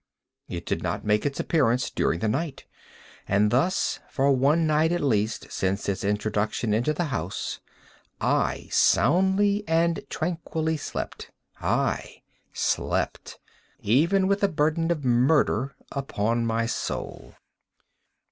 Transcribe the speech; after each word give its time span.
It 0.49 0.65
did 0.65 0.81
not 0.81 1.05
make 1.05 1.27
its 1.27 1.39
appearance 1.39 1.91
during 1.91 2.21
the 2.21 2.27
night; 2.27 2.65
and 3.27 3.51
thus 3.51 3.99
for 4.09 4.31
one 4.31 4.65
night 4.65 4.91
at 4.91 5.01
least, 5.01 5.51
since 5.51 5.87
its 5.87 6.03
introduction 6.03 6.73
into 6.73 6.91
the 6.91 7.03
house, 7.13 7.59
I 8.19 8.69
soundly 8.71 9.63
and 9.67 10.03
tranquilly 10.09 10.77
slept; 10.77 11.29
aye, 11.61 12.23
slept 12.51 13.39
even 13.81 14.25
with 14.27 14.39
the 14.39 14.49
burden 14.49 14.89
of 14.89 15.05
murder 15.05 15.75
upon 15.91 16.47
my 16.47 16.65
soul! 16.65 17.35